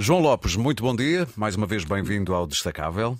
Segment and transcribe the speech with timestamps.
[0.00, 1.26] João Lopes, muito bom dia.
[1.36, 3.18] Mais uma vez bem-vindo ao Destacável.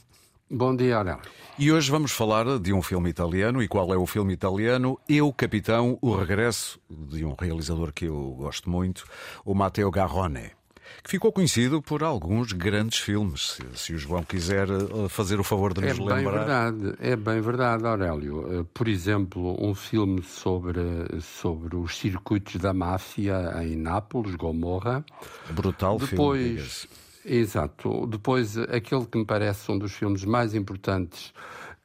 [0.49, 1.21] Bom dia, Aurélio.
[1.58, 3.61] E hoje vamos falar de um filme italiano.
[3.61, 4.96] E qual é o filme italiano?
[5.08, 9.04] Eu, Capitão, o regresso de um realizador que eu gosto muito,
[9.45, 10.52] o Matteo Garrone
[11.03, 13.59] que ficou conhecido por alguns grandes filmes.
[13.75, 16.14] Se, o João quiser eh, fazer o favor de nos é lembrar.
[16.14, 18.61] Bem verdade, é bem verdade, Aurélio.
[18.61, 20.80] Eh, por exemplo, um filme sobre,
[21.21, 25.04] sobre os circuitos da máfia em Nápoles, Gomorra.
[25.50, 26.86] Brutal Depois,
[27.25, 27.41] filme.
[27.41, 28.07] Exato.
[28.07, 31.32] Depois, aquele que me parece um dos filmes mais importantes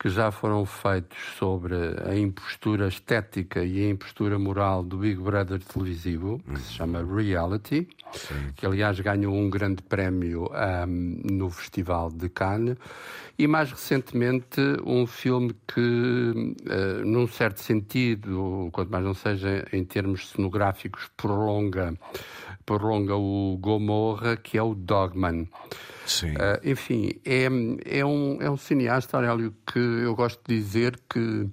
[0.03, 1.75] que já foram feitos sobre
[2.05, 7.87] a impostura estética e a impostura moral do Big Brother televisivo, que se chama Reality,
[8.11, 8.51] Sim.
[8.53, 12.75] que aliás ganhou um grande prémio um, no Festival de Cannes,
[13.39, 19.85] e mais recentemente um filme que, uh, num certo sentido, quanto mais não seja em
[19.85, 21.97] termos cenográficos, prolonga
[22.65, 25.47] prolonga o Gomorra, que é o Dogman.
[26.05, 26.31] Sim.
[26.31, 27.47] Uh, enfim, é,
[27.99, 31.47] é, um, é um cineasta, Aurélio, que eu gosto de dizer que,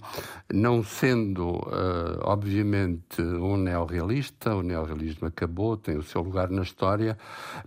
[0.52, 7.16] não sendo, uh, obviamente, um neorrealista, o neorrealismo acabou, tem o seu lugar na história,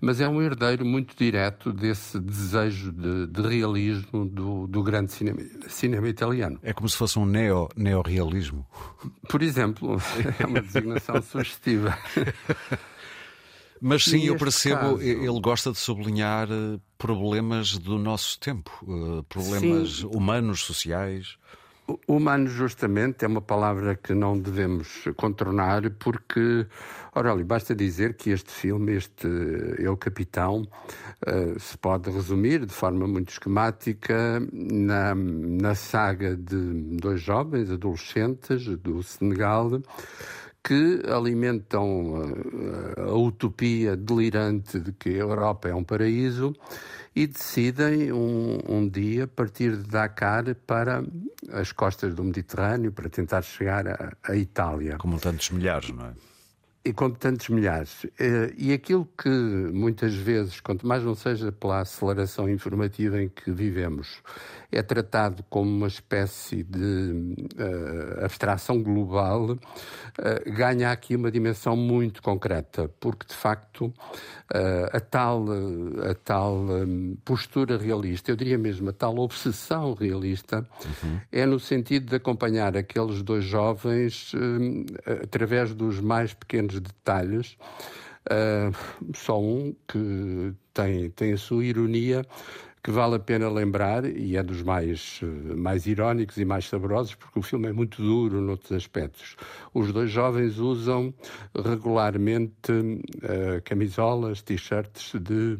[0.02, 5.40] mas é um herdeiro muito direto desse desejo de, de realismo do, do grande cinema,
[5.68, 6.60] cinema italiano.
[6.62, 8.66] É como se fosse um neo, neorrealismo.
[9.30, 9.98] Por exemplo,
[10.40, 11.98] é uma designação sugestiva.
[13.86, 15.02] Mas sim, eu percebo, caso...
[15.02, 20.06] ele gosta de sublinhar eh, problemas do nosso tempo, eh, problemas sim.
[20.06, 21.38] humanos, sociais.
[22.08, 26.66] Humano, justamente, é uma palavra que não devemos contornar, porque,
[27.14, 29.28] Aurélio, basta dizer que este filme, este
[29.78, 30.66] Eu Capitão,
[31.28, 36.56] uh, se pode resumir de forma muito esquemática na, na saga de
[37.02, 39.82] dois jovens adolescentes do Senegal
[40.64, 46.56] que alimentam a, eh, a, utopia delirante de que a Europa é um paraíso
[47.14, 51.04] e decidem um, um, dia partir de Dakar para
[51.52, 54.98] as costas do Mediterrâneo para tentar chegar à Itália.
[54.98, 56.33] Como tantos milhares, não é?
[56.86, 58.06] E como tantos milhares.
[58.20, 63.52] Eh, e aquilo que muitas vezes, quanto mais não seja pela aceleração informativa em que
[63.52, 64.22] vivemos,
[64.76, 69.58] é tratado como uma espécie de uh, abstração global, uh,
[70.52, 73.94] ganha aqui uma dimensão muito concreta, porque de facto uh,
[74.92, 75.46] a tal,
[76.10, 81.20] a tal um, postura realista, eu diria mesmo a tal obsessão realista, uhum.
[81.32, 84.86] é no sentido de acompanhar aqueles dois jovens um,
[85.24, 87.58] através dos mais pequenos detalhes.
[88.24, 88.74] Uh,
[89.14, 92.26] só um que tem, tem a sua ironia,
[92.84, 97.16] que vale a pena lembrar, e é dos mais, eh, mais irónicos e mais saborosos,
[97.16, 99.38] porque o filme é muito duro noutros aspectos.
[99.74, 101.14] Os dois jovens usam
[101.56, 105.58] regularmente uh, camisolas, t-shirts de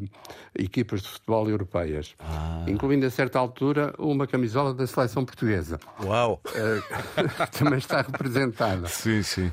[0.54, 2.66] equipas de futebol europeias, ah.
[2.68, 5.80] incluindo a certa altura uma camisola da seleção portuguesa.
[6.04, 6.42] Uau!
[6.50, 8.86] Uh, também está representada.
[8.90, 9.50] Sim, sim.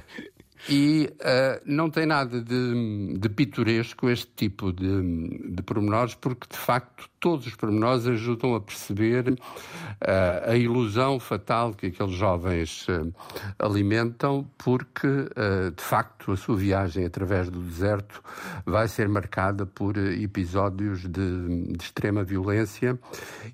[0.68, 6.56] E uh, não tem nada de, de pitoresco este tipo de, de pormenores, porque de
[6.56, 13.12] facto todos os pormenores ajudam a perceber uh, a ilusão fatal que aqueles jovens uh,
[13.58, 15.08] alimentam, porque,
[15.76, 18.22] de facto, a sua viagem através do deserto
[18.64, 22.98] vai ser marcada por episódios de, de extrema violência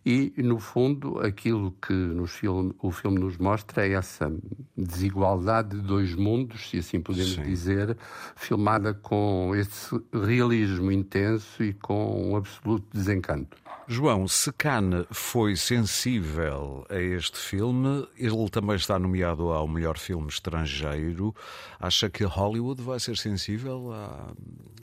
[0.04, 1.94] e, no fundo, aquilo que
[2.36, 4.32] filme, o filme nos mostra é essa
[4.76, 7.42] desigualdade de dois mundos, se assim podemos Sim.
[7.42, 7.96] dizer,
[8.34, 13.56] filmada com esse realismo intenso e com um absoluto desencanto.
[13.88, 20.26] João, se Cannes foi sensível a este filme, ele também está nomeado ao melhor filme
[20.28, 21.32] estrangeiro.
[21.78, 24.32] Acha que Hollywood vai ser sensível a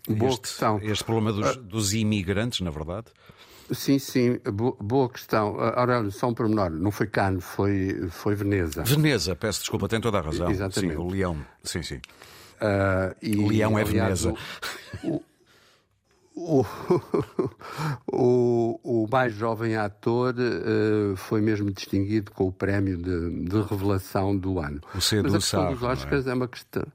[0.07, 3.07] este, este problema dos, dos, imigrantes, na verdade?
[3.71, 4.39] Sim, sim,
[4.81, 5.57] boa questão.
[5.59, 6.69] Aurélio, só um pormenor.
[6.69, 8.83] Não foi Cannes, foi, foi Veneza.
[8.83, 10.49] Veneza, peço desculpa, tem toda a razão.
[10.49, 10.95] Exatamente.
[10.95, 11.37] Sim, o Leão.
[11.63, 11.95] Sim, sim.
[11.95, 14.33] Uh, e, o Leão é Veneza.
[15.03, 15.21] O,
[16.35, 16.65] o,
[18.11, 24.35] o, o, mais jovem ator uh, foi mesmo distinguido com o prémio de, de revelação
[24.35, 24.81] do ano.
[24.95, 26.31] O Cedo Mas a questão dos Oscars é?
[26.31, 26.33] é?
[26.33, 26.85] uma questão.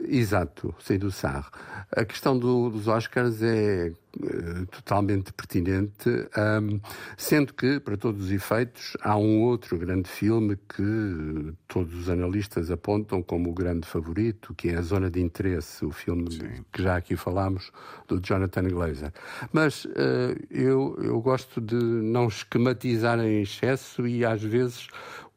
[0.00, 1.50] Exato, Cedo Sarro.
[1.90, 6.80] A questão do, dos Oscars é uh, totalmente pertinente, um,
[7.16, 12.70] sendo que, para todos os efeitos, há um outro grande filme que todos os analistas
[12.70, 16.64] apontam como o grande favorito, que é A Zona de Interesse, o filme Sim.
[16.72, 17.70] que já aqui falámos,
[18.08, 19.12] do Jonathan Glazer.
[19.52, 24.88] Mas uh, eu, eu gosto de não esquematizar em excesso e, às vezes,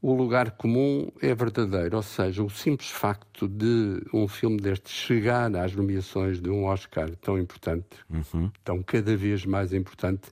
[0.06, 5.56] o lugar comum é verdadeiro, ou seja, o simples facto de um filme deste chegar
[5.56, 8.52] às nomeações de um Oscar tão importante, uhum.
[8.64, 10.30] tão cada vez mais importante,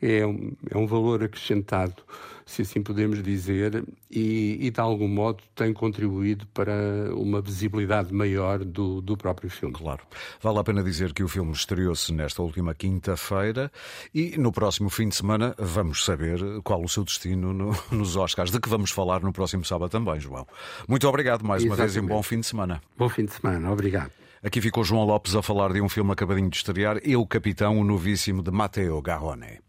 [0.00, 2.00] é um, é um valor acrescentado,
[2.46, 8.64] se assim podemos dizer, e, e, de algum modo tem contribuído para uma visibilidade maior
[8.64, 9.74] do, do próprio filme.
[9.74, 10.00] Claro.
[10.40, 13.70] Vale a pena dizer que o filme estreou-se nesta última quinta-feira
[14.14, 18.50] e no próximo fim de semana vamos saber qual o seu destino no, nos Oscars,
[18.50, 20.46] de que vamos falar no próximo sábado também, João.
[20.86, 21.80] Muito obrigado mais Exatamente.
[21.80, 22.82] uma vez e um bom fim de semana.
[22.96, 24.10] Bom fim de semana, obrigado.
[24.42, 27.84] Aqui ficou João Lopes a falar de um filme acabadinho de estrear, Eu Capitão, o
[27.84, 29.60] novíssimo de Matteo Garrone.